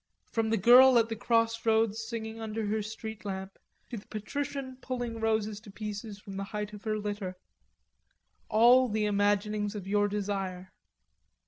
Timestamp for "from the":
0.31-0.57, 6.17-6.45